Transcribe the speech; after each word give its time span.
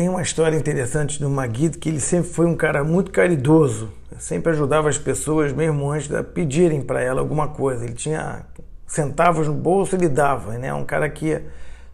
tem 0.00 0.08
uma 0.08 0.22
história 0.22 0.56
interessante 0.56 1.20
do 1.20 1.28
Maguito 1.28 1.78
que 1.78 1.86
ele 1.86 2.00
sempre 2.00 2.30
foi 2.30 2.46
um 2.46 2.56
cara 2.56 2.82
muito 2.82 3.10
caridoso, 3.10 3.90
sempre 4.18 4.50
ajudava 4.50 4.88
as 4.88 4.96
pessoas 4.96 5.52
mesmo 5.52 5.90
antes 5.90 6.08
de 6.08 6.22
pedirem 6.22 6.80
para 6.80 7.02
ela 7.02 7.20
alguma 7.20 7.48
coisa. 7.48 7.84
Ele 7.84 7.92
tinha 7.92 8.46
centavos 8.86 9.46
no 9.46 9.52
bolso, 9.52 9.94
ele 9.94 10.08
dava, 10.08 10.52
né? 10.56 10.72
Um 10.72 10.86
cara 10.86 11.06
que 11.10 11.42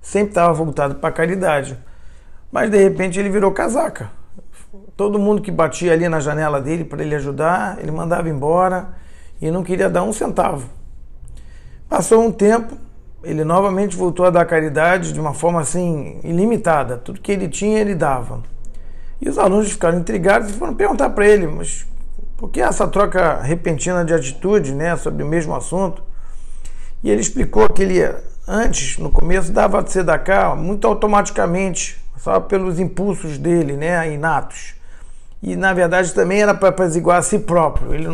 sempre 0.01 0.29
estava 0.29 0.53
voltado 0.53 0.95
para 0.95 1.09
a 1.09 1.13
caridade. 1.13 1.77
Mas 2.53 2.71
de 2.71 2.81
repente 2.81 3.19
ele 3.19 3.29
virou 3.29 3.51
casaca. 3.51 4.09
Todo 4.97 5.19
mundo 5.19 5.43
que 5.43 5.51
batia 5.51 5.93
ali 5.93 6.09
na 6.09 6.21
janela 6.21 6.61
dele 6.61 6.85
para 6.85 7.03
ele 7.03 7.17
ajudar, 7.17 7.77
ele 7.81 7.91
mandava 7.91 8.29
embora 8.29 8.91
e 9.43 9.51
não 9.51 9.65
queria 9.65 9.91
dar 9.91 10.05
um 10.05 10.13
centavo. 10.13 10.69
Passou 11.89 12.25
um 12.25 12.31
tempo, 12.31 12.79
ele 13.27 13.45
novamente 13.45 13.97
voltou 13.97 14.25
a 14.27 14.31
dar 14.31 14.45
caridade 14.45 15.13
de 15.13 15.21
uma 15.21 15.35
forma 15.35 15.61
assim 15.61 16.21
ilimitada. 16.23 16.97
Tudo 16.97 17.21
que 17.21 17.33
ele 17.33 17.49
tinha, 17.49 17.81
ele 17.81 17.95
dava. 17.95 18.41
E 19.21 19.29
os 19.29 19.37
alunos 19.37 19.73
ficaram 19.73 19.99
intrigados 19.99 20.51
e 20.51 20.53
foram 20.53 20.75
perguntar 20.75 21.11
para 21.11 21.27
ele, 21.27 21.47
mas 21.47 21.87
por 22.37 22.51
que 22.51 22.61
essa 22.61 22.87
troca 22.87 23.41
repentina 23.41 24.05
de 24.05 24.15
atitude, 24.15 24.73
né, 24.73 24.97
sobre 24.97 25.25
o 25.25 25.27
mesmo 25.27 25.55
assunto? 25.55 26.03
E 27.03 27.11
ele 27.11 27.21
explicou 27.21 27.69
que 27.69 27.83
ele 27.83 28.15
antes, 28.47 28.99
no 28.99 29.11
começo, 29.11 29.51
dava 29.51 29.83
de 29.83 30.19
cá 30.25 30.55
muito 30.55 30.87
automaticamente, 30.87 32.01
só 32.17 32.39
pelos 32.39 32.79
impulsos 32.79 33.39
dele, 33.39 33.73
né, 33.73 34.13
inatos. 34.13 34.75
E 35.43 35.57
na 35.57 35.73
verdade 35.73 36.15
também 36.15 36.43
era 36.43 36.55
para 36.55 36.69
apaziguar 36.69 37.19
a 37.19 37.23
si 37.23 37.41
próprio. 37.41 37.93
Ele, 37.93 38.09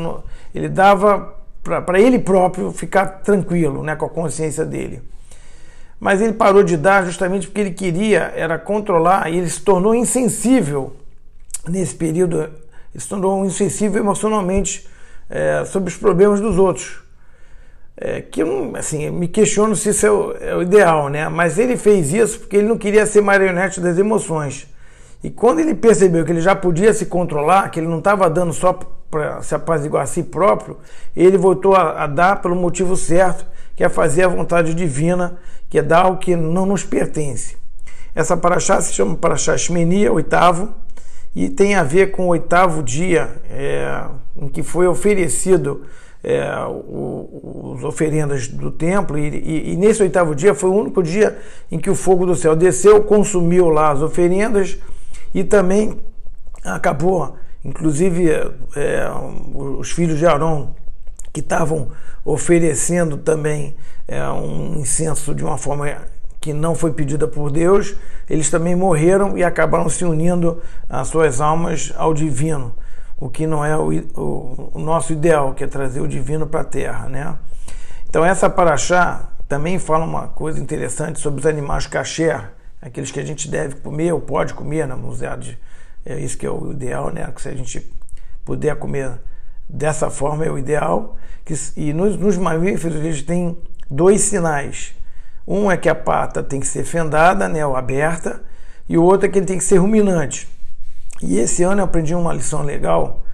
ele 0.55 0.69
dava 0.69 1.35
para 1.63 2.01
ele 2.01 2.19
próprio 2.19 2.73
ficar 2.73 3.07
tranquilo 3.07 3.83
né, 3.83 3.95
com 3.95 4.07
a 4.07 4.11
consciência 4.11 4.65
dele. 4.65 5.03
Mas 6.01 6.21
ele 6.21 6.33
parou 6.33 6.65
de 6.65 6.77
dar 6.77 7.05
justamente 7.05 7.47
porque 7.47 7.61
ele 7.61 7.71
queria 7.71 8.33
era 8.35 8.59
controlar 8.59 9.31
e 9.31 9.39
ele 9.39 9.49
se 9.49 9.61
tornou 9.61 9.95
insensível 9.95 10.97
nesse 11.69 11.95
período, 11.95 12.41
ele 12.41 12.51
se 12.97 13.09
tornou 13.09 13.45
insensível 13.45 14.03
emocionalmente 14.03 14.89
é, 15.31 15.65
sobre 15.65 15.91
os 15.91 15.97
problemas 15.97 16.41
dos 16.41 16.59
outros. 16.59 17.01
É, 17.97 18.21
que 18.21 18.43
eu 18.43 18.73
assim, 18.75 19.11
me 19.11 19.29
questiono 19.29 19.77
se 19.77 19.91
isso 19.91 20.05
é 20.05 20.11
o, 20.11 20.33
é 20.41 20.57
o 20.57 20.63
ideal, 20.63 21.09
né? 21.09 21.29
Mas 21.29 21.59
ele 21.59 21.77
fez 21.77 22.13
isso 22.13 22.41
porque 22.41 22.57
ele 22.57 22.67
não 22.67 22.77
queria 22.77 23.07
ser 23.07 23.21
marionete 23.21 23.81
das 23.81 23.97
emoções. 23.97 24.67
E 25.23 25.31
quando 25.31 25.61
ele 25.61 25.75
percebeu 25.75 26.25
que 26.25 26.33
ele 26.33 26.41
já 26.41 26.57
podia 26.57 26.93
se 26.93 27.07
controlar, 27.07 27.71
que 27.71 27.79
ele 27.79 27.87
não 27.87 27.99
estava 27.99 28.29
dando 28.29 28.53
só 28.53 28.77
para 29.13 29.43
se 29.43 29.55
apaziguar 29.55 30.05
a 30.05 30.07
si 30.07 30.23
próprio, 30.23 30.79
ele 31.15 31.37
voltou 31.37 31.77
a, 31.77 32.05
a, 32.05 32.07
dar 32.07 32.41
pelo 32.41 32.57
motivo 32.57 32.97
certo, 32.97 33.45
que 33.77 33.85
é 33.85 33.89
fazer 33.91 34.25
a 34.25 34.29
vontade 34.29 34.75
divina, 34.75 35.39
que 35.69 35.79
é 35.79 35.83
dar 35.83 36.07
o 36.07 36.17
que 36.17 36.35
não 36.35 36.65
nos 36.65 36.83
pertence. 36.83 37.57
Essa 38.15 38.39
paraxá 38.39 38.81
se 38.81 38.95
chama 38.95 39.15
paraxá 39.15 39.55
Shmenia, 39.55 40.11
oitavo, 40.11 40.71
e 41.37 41.51
tem 41.51 41.75
a 41.75 41.83
ver 41.83 42.11
com 42.11 42.25
o 42.25 42.29
oitavo 42.29 42.83
dia 42.83 43.29
é, 43.51 44.03
em 44.35 44.49
que 44.49 44.63
foi 44.63 44.87
oferecido 44.87 45.83
é, 46.25 46.43
o, 46.67 47.75
os 47.75 47.85
oferendas 47.85 48.49
do 48.49 48.71
templo, 48.71 49.19
e, 49.19 49.29
e, 49.29 49.73
e, 49.73 49.77
nesse 49.77 50.03
oitavo 50.03 50.35
dia 50.35 50.55
foi 50.55 50.71
o 50.71 50.75
único 50.75 51.03
dia 51.03 51.37
em 51.71 51.79
que 51.79 51.91
o 51.91 51.95
fogo 51.95 52.25
do 52.25 52.35
céu 52.35 52.57
desceu, 52.57 53.03
consumiu 53.03 53.69
lá 53.69 53.91
as 53.91 54.01
oferendas 54.01 54.79
e 55.35 55.45
também 55.45 55.99
acabou, 56.65 57.37
inclusive, 57.65 58.31
é, 58.77 59.09
os 59.55 59.91
filhos 59.91 60.19
de 60.19 60.27
Arão 60.27 60.75
que 61.33 61.41
estavam 61.41 61.89
oferecendo 62.25 63.17
também 63.17 63.75
é, 64.07 64.27
um 64.29 64.77
incenso 64.77 65.35
de 65.35 65.45
uma 65.45 65.57
forma 65.57 65.87
que 66.41 66.53
não 66.53 66.75
foi 66.75 66.93
pedida 66.93 67.27
por 67.29 67.51
Deus, 67.51 67.95
eles 68.29 68.51
também 68.51 68.75
morreram 68.75 69.39
e 69.39 69.45
acabaram 69.45 69.89
se 69.89 70.05
unindo 70.05 70.61
as 70.89 71.09
suas 71.09 71.41
almas 71.41 71.93
ao 71.97 72.13
divino, 72.13 72.75
o 73.19 73.31
que 73.31 73.47
não 73.47 73.65
é 73.65 73.77
o, 73.77 73.93
o, 74.15 74.71
o 74.75 74.79
nosso 74.81 75.13
ideal, 75.13 75.55
que 75.55 75.63
é 75.63 75.67
trazer 75.69 76.01
o 76.01 76.09
divino 76.09 76.47
para 76.47 76.63
a 76.63 76.65
terra, 76.65 77.09
né? 77.09 77.37
Então 78.09 78.25
essa 78.25 78.51
paraxá 78.51 79.31
também 79.49 79.79
fala 79.79 80.05
uma 80.05 80.29
coisa 80.29 80.61
interessante 80.61 81.21
sobre 81.21 81.41
os 81.41 81.47
animais 81.47 81.87
kasher, 81.87 82.51
aqueles 82.81 83.13
que 83.13 83.21
a 83.21 83.25
gente 83.25 83.49
deve 83.49 83.77
comer 83.77 84.13
ou 84.13 84.21
pode 84.21 84.53
comer 84.53 84.87
na 84.87 84.97
museade. 84.97 85.59
É 86.05 86.19
isso 86.19 86.37
que 86.37 86.47
é 86.47 86.51
o 86.51 86.73
ideal, 86.73 87.13
né? 87.13 87.31
Que 87.35 87.43
se 87.43 87.49
a 87.49 87.55
gente 87.55 87.91
puder 88.45 88.77
comer 88.77 89.13
dessa 89.69 90.11
forma 90.11 90.45
é 90.45 90.51
o 90.51 90.59
ideal. 90.59 91.17
Que, 91.45 91.55
e 91.77 91.93
nos, 91.93 92.17
nos 92.17 92.37
mamíferos 92.37 92.97
eles 92.97 93.23
têm 93.23 93.57
dois 93.91 94.21
sinais. 94.23 94.95
Um 95.47 95.71
é 95.71 95.77
que 95.77 95.89
a 95.89 95.95
pata 95.95 96.43
tem 96.43 96.61
que 96.61 96.67
ser 96.67 96.85
fendada, 96.85 97.49
né, 97.49 97.67
ou 97.67 97.77
aberta, 97.77 98.41
e 98.89 98.97
o 98.97 99.03
outro 99.03 99.27
é 99.27 99.29
que 99.29 99.39
ele 99.39 99.47
tem 99.47 99.59
que 99.59 99.65
ser 99.65 99.79
ruminante. 99.79 100.49
E 101.21 101.39
esse 101.39 101.63
ano 101.63 101.81
eu 101.81 101.85
aprendi 101.85 102.15
uma 102.15 102.33
lição 102.33 102.63
legal 102.63 103.25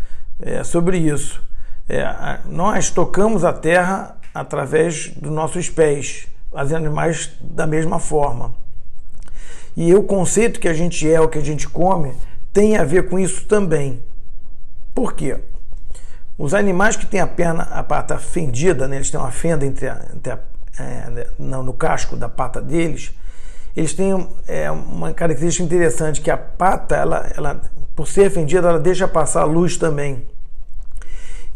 é, 0.41 0.63
sobre 0.65 0.99
isso. 0.99 1.43
É, 1.89 2.39
nós 2.47 2.91
tocamos 2.91 3.45
a 3.45 3.53
terra 3.53 4.17
através 4.35 5.09
dos 5.09 5.31
nossos 5.31 5.69
pés, 5.69 6.27
os 6.53 6.73
animais 6.73 7.33
da 7.41 7.67
mesma 7.67 7.99
forma. 7.99 8.55
E 9.77 9.95
o 9.95 10.03
conceito 10.03 10.61
que 10.61 10.69
a 10.69 10.75
gente 10.75 11.11
é, 11.11 11.21
o 11.21 11.29
que 11.29 11.39
a 11.39 11.45
gente 11.45 11.69
come, 11.69 12.13
tem 12.59 12.77
a 12.77 12.83
ver 12.83 13.09
com 13.09 13.21
isso 13.21 13.45
também. 13.45 14.03
Por 14.93 15.13
quê? 15.13 15.37
Os 16.37 16.53
animais 16.53 16.97
que 16.97 17.07
têm 17.07 17.21
a 17.21 17.27
perna, 17.27 17.63
a 17.63 17.85
pata 17.85 18.19
fendida, 18.19 18.89
né, 18.89 18.97
eles 18.97 19.13
têm 19.13 19.21
uma 19.21 19.31
fenda 19.31 19.65
entre, 19.65 19.89
a, 19.89 20.05
entre 20.13 20.33
a, 20.33 20.41
é, 20.77 21.29
no, 21.39 21.63
no 21.63 21.73
casco 21.73 22.17
da 22.17 22.29
pata 22.29 22.61
deles, 22.61 23.13
eles 23.77 23.95
têm 23.95 24.29
é, 24.49 24.69
uma 24.73 25.15
característica 25.15 25.65
interessante 25.65 26.21
que 26.21 26.33
a 26.33 26.37
pata, 26.37 26.97
ela, 26.97 27.31
ela, 27.37 27.63
por 27.95 28.09
ser 28.09 28.29
fendida, 28.29 28.69
ela 28.69 28.81
deixa 28.81 29.07
passar 29.07 29.43
a 29.43 29.45
luz 29.45 29.77
também. 29.77 30.27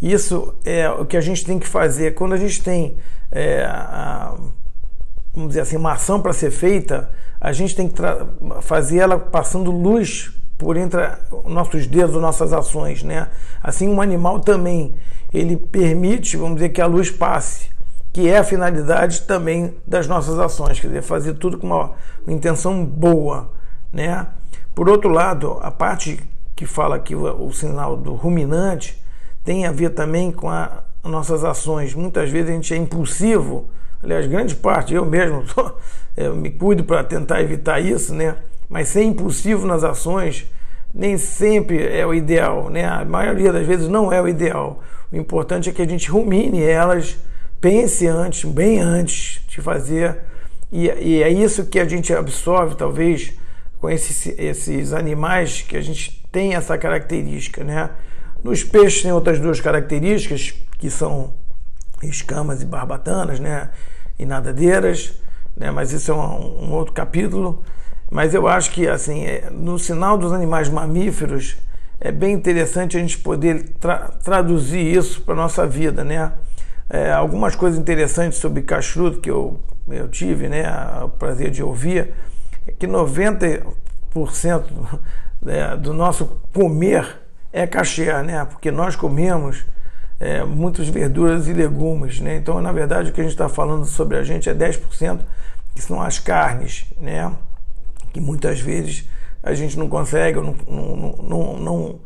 Isso 0.01 0.55
é 0.65 0.89
o 0.89 1.05
que 1.05 1.17
a 1.17 1.21
gente 1.21 1.45
tem 1.45 1.59
que 1.59 1.67
fazer 1.67 2.15
quando 2.15 2.35
a 2.35 2.39
gente 2.39 2.63
tem 2.63 2.97
é, 3.33 3.65
a, 3.65 4.37
vamos 5.35 5.49
dizer 5.49 5.63
assim, 5.63 5.77
uma 5.77 5.95
ação 5.95 6.23
para 6.23 6.33
ser 6.33 6.53
feita, 6.53 7.11
a 7.41 7.53
gente 7.53 7.75
tem 7.75 7.89
que 7.89 8.01
fazer 8.61 8.99
ela 8.99 9.19
passando 9.19 9.73
luz 9.73 10.31
por 10.59 10.77
entre 10.77 11.01
nossos 11.45 11.87
dedos, 11.87 12.21
nossas 12.21 12.53
ações, 12.53 13.03
né? 13.03 13.29
Assim, 13.63 13.89
um 13.89 14.01
animal 14.01 14.41
também, 14.41 14.95
ele 15.33 15.57
permite, 15.57 16.37
vamos 16.37 16.57
dizer, 16.57 16.69
que 16.69 16.81
a 16.81 16.87
luz 16.87 17.11
passe, 17.11 17.71
que 18.13 18.29
é 18.29 18.39
a 18.39 18.45
finalidade 18.45 19.23
também 19.23 19.75
das 19.87 20.07
nossas 20.07 20.39
ações, 20.39 20.79
quer 20.79 20.89
dizer, 20.89 21.03
fazer 21.03 21.35
tudo 21.35 21.59
com 21.59 21.67
uma, 21.67 21.93
uma 22.27 22.35
intenção 22.35 22.85
boa, 22.85 23.51
né? 23.93 24.27
Por 24.75 24.89
outro 24.89 25.11
lado, 25.11 25.59
a 25.63 25.71
parte 25.71 26.21
que 26.55 26.67
fala 26.67 26.97
aqui 26.97 27.15
o, 27.15 27.47
o 27.47 27.53
sinal 27.53 27.97
do 27.97 28.15
ruminante 28.15 29.03
tem 29.45 29.67
a 29.67 29.73
ver 29.73 29.91
também 29.91 30.31
com 30.31 30.49
as 30.49 30.71
nossas 31.03 31.45
ações. 31.45 31.95
Muitas 31.95 32.31
vezes 32.31 32.51
a 32.51 32.53
gente 32.53 32.73
é 32.73 32.77
impulsivo, 32.77 33.69
aliás, 34.03 34.27
grande 34.27 34.55
parte, 34.55 34.95
eu 34.95 35.05
mesmo 35.05 35.45
eu 36.17 36.37
me 36.37 36.51
cuido 36.51 36.85
para 36.85 37.03
tentar 37.03 37.41
evitar 37.41 37.81
isso, 37.81 38.15
né? 38.15 38.37
Mas 38.73 38.89
ser 38.89 39.03
impulsivo 39.03 39.67
nas 39.67 39.85
ações 39.85 40.47
nem 40.95 41.19
sempre 41.19 41.87
é 41.87 42.07
o 42.07 42.15
ideal, 42.15 42.71
né? 42.71 42.87
A 42.87 43.05
maioria 43.05 43.53
das 43.53 43.67
vezes 43.67 43.87
não 43.87 44.11
é 44.11 44.21
o 44.21 44.27
ideal. 44.27 44.83
O 45.13 45.17
importante 45.17 45.69
é 45.69 45.73
que 45.75 45.83
a 45.83 45.87
gente 45.87 46.11
rumine 46.11 46.63
elas, 46.63 47.19
pense 47.61 48.07
antes, 48.07 48.51
bem 48.51 48.81
antes 48.81 49.43
de 49.47 49.61
fazer, 49.61 50.21
e, 50.73 50.87
e 50.87 51.23
é 51.23 51.29
isso 51.29 51.67
que 51.67 51.79
a 51.79 51.85
gente 51.87 52.15
absorve, 52.15 52.75
talvez, 52.75 53.35
com 53.79 53.91
esses, 53.91 54.27
esses 54.39 54.95
animais 54.95 55.61
que 55.61 55.77
a 55.77 55.83
gente 55.83 56.27
tem 56.33 56.55
essa 56.55 56.79
característica, 56.79 57.63
né? 57.63 57.91
Nos 58.43 58.65
peixes 58.65 59.03
tem 59.03 59.13
outras 59.13 59.39
duas 59.39 59.61
características 59.61 60.55
que 60.79 60.89
são 60.89 61.35
escamas 62.03 62.63
e 62.63 62.65
barbatanas, 62.65 63.39
né? 63.39 63.69
E 64.19 64.25
nadadeiras, 64.25 65.13
né? 65.55 65.71
Mas 65.71 65.93
isso 65.93 66.11
é 66.11 66.15
um, 66.15 66.69
um 66.69 66.73
outro 66.73 66.95
capítulo. 66.95 67.63
Mas 68.13 68.35
eu 68.35 68.47
acho 68.47 68.71
que 68.73 68.87
assim, 68.87 69.25
é, 69.25 69.49
no 69.51 69.79
sinal 69.79 70.19
dos 70.19 70.35
animais 70.35 70.69
mamíferos 70.69 71.57
é 71.99 72.13
bem 72.13 72.35
interessante 72.35 72.95
a 72.95 73.01
gente 73.01 73.17
poder 73.17 73.71
tra 73.81 74.11
traduzir 74.23 74.81
isso 74.81 75.23
para 75.23 75.35
nossa 75.35 75.67
vida, 75.67 76.05
né? 76.05 76.31
É, 76.91 77.11
algumas 77.11 77.57
coisas 77.57 77.81
interessantes 77.81 78.39
sobre 78.39 78.61
cachuto 78.61 79.19
que 79.19 79.31
eu, 79.31 79.59
eu 79.89 80.09
tive, 80.09 80.47
né, 80.47 80.63
o 81.03 81.09
prazer 81.09 81.51
de 81.51 81.63
ouvir, 81.63 82.13
é 82.67 82.73
que 82.73 82.87
90% 82.87 83.63
né, 85.41 85.75
do 85.79 85.95
nosso 85.95 86.39
comer 86.53 87.19
é 87.51 87.67
kasher, 87.67 88.23
né? 88.23 88.45
Porque 88.45 88.71
nós 88.71 88.95
comemos 88.95 89.65
é, 90.21 90.45
muitas 90.45 90.87
verduras 90.87 91.49
e 91.49 91.55
legumes, 91.55 92.21
né? 92.21 92.37
Então, 92.37 92.61
na 92.61 92.73
verdade, 92.73 93.09
o 93.09 93.13
que 93.15 93.23
a 93.23 93.25
gente 93.25 93.33
está 93.33 93.49
falando 93.49 93.87
sobre 93.87 94.19
a 94.19 94.23
gente 94.23 94.51
é 94.51 94.55
10% 94.55 95.21
que 95.75 95.81
são 95.81 96.03
as 96.03 96.19
carnes, 96.19 96.85
né? 97.01 97.33
Que 98.13 98.21
muitas 98.21 98.61
vezes 98.61 99.09
a 99.43 99.55
gente 99.55 99.79
não 99.79 99.89
consegue, 99.89 100.39
ou 100.39 100.45
não, 100.45 100.55
não, 100.69 101.17
não, 101.17 101.59
não, 101.59 102.01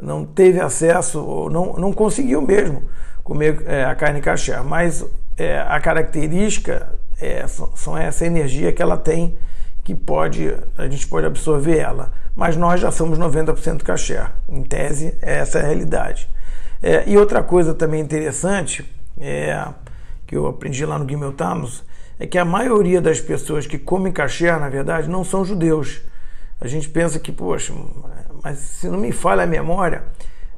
não 0.00 0.24
teve 0.24 0.60
acesso, 0.60 1.24
ou 1.24 1.50
não, 1.50 1.74
não 1.74 1.92
conseguiu 1.92 2.42
mesmo 2.42 2.82
comer 3.22 3.62
é, 3.66 3.84
a 3.84 3.94
carne 3.94 4.20
kasher. 4.20 4.62
Mas 4.64 5.04
é, 5.36 5.60
a 5.60 5.80
característica 5.80 6.92
é, 7.20 7.46
são 7.46 7.96
essa 7.96 8.26
energia 8.26 8.72
que 8.72 8.82
ela 8.82 8.96
tem 8.96 9.38
que 9.84 9.94
pode 9.94 10.54
a 10.78 10.88
gente 10.88 11.06
pode 11.08 11.26
absorver 11.26 11.78
ela, 11.78 12.12
mas 12.36 12.56
nós 12.56 12.80
já 12.80 12.90
somos 12.90 13.18
90% 13.18 13.82
cachê. 13.82 14.20
Em 14.48 14.62
tese, 14.62 15.16
essa 15.20 15.58
é 15.58 15.62
a 15.62 15.66
realidade. 15.66 16.28
É, 16.82 17.04
e 17.06 17.16
outra 17.16 17.42
coisa 17.42 17.74
também 17.74 18.00
interessante 18.00 18.84
é, 19.20 19.66
que 20.26 20.36
eu 20.36 20.46
aprendi 20.46 20.84
lá 20.84 20.98
no 20.98 21.08
Gimel 21.08 21.32
Tamus 21.32 21.84
é 22.22 22.26
que 22.26 22.38
a 22.38 22.44
maioria 22.44 23.00
das 23.00 23.20
pessoas 23.20 23.66
que 23.66 23.76
comem 23.76 24.12
kasher, 24.12 24.56
na 24.60 24.68
verdade, 24.68 25.10
não 25.10 25.24
são 25.24 25.44
judeus. 25.44 26.02
A 26.60 26.68
gente 26.68 26.88
pensa 26.88 27.18
que, 27.18 27.32
poxa, 27.32 27.74
mas 28.44 28.58
se 28.58 28.86
não 28.86 28.96
me 28.96 29.10
falha 29.10 29.42
a 29.42 29.46
memória, 29.46 30.04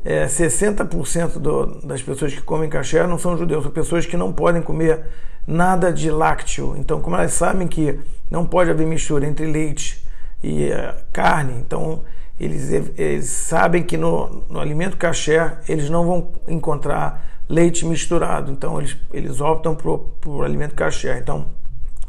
é, 0.05 0.27
60% 0.27 1.39
do, 1.39 1.81
das 1.81 2.03
pessoas 2.03 2.35
que 2.35 2.43
comem 2.43 2.69
kasher 2.69 3.09
não 3.09 3.19
são 3.19 3.35
judeus, 3.39 3.63
são 3.63 3.73
pessoas 3.73 4.05
que 4.05 4.15
não 4.15 4.31
podem 4.31 4.61
comer 4.61 5.07
nada 5.47 5.91
de 5.91 6.11
lácteo. 6.11 6.77
Então, 6.77 7.01
como 7.01 7.17
elas 7.17 7.33
sabem 7.33 7.67
que 7.67 7.99
não 8.31 8.45
pode 8.45 8.71
haver 8.71 8.87
mistura 8.87 9.27
entre 9.27 9.47
leite 9.47 10.07
e 10.43 10.69
uh, 10.69 10.95
carne, 11.15 11.55
então 11.67 12.05
eles, 12.39 12.71
eles 12.99 13.31
sabem 13.31 13.83
que 13.83 13.97
no, 13.97 14.45
no 14.51 14.61
alimento 14.61 14.99
kasher 14.99 15.61
eles 15.67 15.89
não 15.89 16.05
vão 16.05 16.33
encontrar 16.47 17.34
leite 17.49 17.85
misturado. 17.85 18.51
Então, 18.51 18.79
eles, 18.79 18.97
eles 19.13 19.41
optam 19.41 19.75
por, 19.75 19.99
por 20.21 20.45
alimento 20.45 20.75
kasher. 20.75 21.19
Então, 21.19 21.47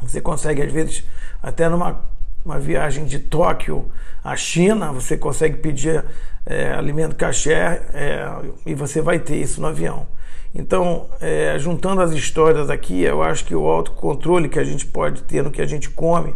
você 0.00 0.20
consegue, 0.20 0.62
às 0.62 0.72
vezes, 0.72 1.04
até 1.42 1.68
numa 1.68 2.04
uma 2.46 2.60
viagem 2.60 3.04
de 3.04 3.18
Tóquio 3.18 3.90
à 4.22 4.36
China, 4.36 4.92
você 4.92 5.16
consegue 5.16 5.56
pedir 5.56 6.04
é, 6.46 6.72
alimento 6.74 7.16
kasher 7.16 7.82
é, 7.92 8.24
e 8.64 8.72
você 8.72 9.02
vai 9.02 9.18
ter 9.18 9.36
isso 9.36 9.60
no 9.60 9.66
avião. 9.66 10.06
Então, 10.54 11.08
é, 11.20 11.58
juntando 11.58 12.00
as 12.00 12.12
histórias 12.12 12.70
aqui, 12.70 13.02
eu 13.02 13.20
acho 13.20 13.44
que 13.44 13.54
o 13.54 13.66
autocontrole 13.66 14.48
que 14.48 14.60
a 14.60 14.64
gente 14.64 14.86
pode 14.86 15.22
ter 15.24 15.42
no 15.42 15.50
que 15.50 15.60
a 15.60 15.66
gente 15.66 15.90
come 15.90 16.34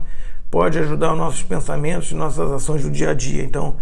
pode 0.51 0.81
ajudar 0.81 1.13
os 1.13 1.19
nossos 1.19 1.43
pensamentos, 1.45 2.11
nossas 2.11 2.51
ações 2.51 2.83
do 2.83 2.91
dia 2.91 3.11
a 3.11 3.15
dia. 3.15 3.45
Então, 3.45 3.77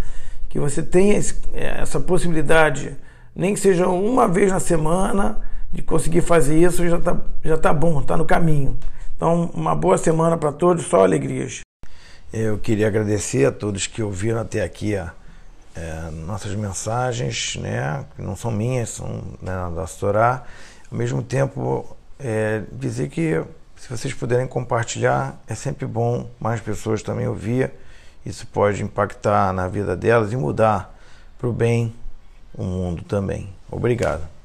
que 0.50 0.60
você 0.60 0.82
tenha 0.82 1.16
esse, 1.16 1.34
é, 1.54 1.80
essa 1.80 1.98
possibilidade, 1.98 2.94
nem 3.38 3.54
que 3.54 3.60
seja 3.60 3.86
uma 3.86 4.26
vez 4.26 4.50
na 4.50 4.58
semana, 4.58 5.38
de 5.72 5.80
conseguir 5.80 6.22
fazer 6.22 6.58
isso, 6.58 6.86
já 6.88 6.98
está 6.98 7.16
já 7.44 7.56
tá 7.56 7.72
bom, 7.72 8.00
está 8.00 8.16
no 8.16 8.24
caminho. 8.24 8.76
Então, 9.16 9.48
uma 9.54 9.76
boa 9.76 9.96
semana 9.96 10.36
para 10.36 10.50
todos, 10.50 10.86
só 10.86 11.04
alegrias. 11.04 11.60
Eu 12.32 12.58
queria 12.58 12.88
agradecer 12.88 13.46
a 13.46 13.52
todos 13.52 13.86
que 13.86 14.02
ouviram 14.02 14.40
até 14.40 14.62
aqui 14.62 14.96
a, 14.96 15.12
é, 15.76 16.10
nossas 16.26 16.52
mensagens, 16.56 17.56
né, 17.56 18.04
que 18.16 18.22
não 18.22 18.34
são 18.34 18.50
minhas, 18.50 18.90
são 18.90 19.22
né, 19.40 19.52
da 19.74 19.82
Astorá. 19.82 20.42
Ao 20.90 20.98
mesmo 20.98 21.22
tempo, 21.22 21.96
é, 22.18 22.62
dizer 22.72 23.08
que 23.08 23.40
se 23.76 23.88
vocês 23.88 24.12
puderem 24.12 24.48
compartilhar, 24.48 25.40
é 25.46 25.54
sempre 25.54 25.86
bom 25.86 26.28
mais 26.40 26.60
pessoas 26.60 27.02
também 27.02 27.28
ouvir. 27.28 27.70
Isso 28.26 28.48
pode 28.48 28.82
impactar 28.82 29.52
na 29.52 29.68
vida 29.68 29.96
delas 29.96 30.32
e 30.32 30.36
mudar 30.36 30.92
para 31.38 31.48
o 31.48 31.52
bem 31.52 31.94
o 32.54 32.64
mundo 32.64 33.02
também. 33.04 33.48
Obrigado. 33.70 34.37